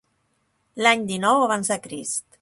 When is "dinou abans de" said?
1.13-1.79